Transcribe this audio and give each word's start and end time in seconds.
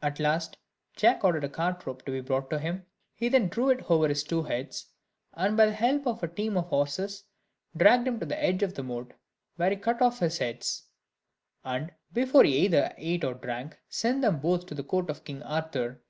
At 0.00 0.18
last 0.18 0.56
Jack 0.96 1.22
ordered 1.22 1.44
a 1.44 1.50
cart 1.50 1.84
rope 1.84 2.02
to 2.06 2.10
be 2.10 2.22
brought 2.22 2.48
to 2.48 2.58
him; 2.58 2.86
he 3.12 3.28
then 3.28 3.48
drew 3.48 3.68
it 3.68 3.90
over 3.90 4.08
his 4.08 4.24
two 4.24 4.42
heads, 4.44 4.86
and 5.34 5.54
by 5.54 5.66
the 5.66 5.74
help 5.74 6.06
of 6.06 6.22
a 6.22 6.28
team 6.28 6.56
of 6.56 6.68
horses, 6.68 7.24
dragged 7.76 8.08
him 8.08 8.18
to 8.20 8.24
the 8.24 8.42
edge 8.42 8.62
of 8.62 8.72
the 8.72 8.82
moat, 8.82 9.12
where 9.56 9.68
he 9.68 9.76
cut 9.76 10.00
off 10.00 10.20
his 10.20 10.38
heads: 10.38 10.84
and 11.62 11.92
before 12.10 12.44
he 12.44 12.56
either 12.56 12.94
ate 12.96 13.22
or 13.22 13.34
drank, 13.34 13.78
sent 13.86 14.22
them 14.22 14.40
both 14.40 14.64
to 14.64 14.74
the 14.74 14.82
court 14.82 15.10
of 15.10 15.24
King 15.24 15.42
Arthur. 15.42 16.00